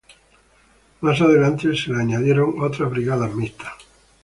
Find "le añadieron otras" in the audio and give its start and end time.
1.93-2.89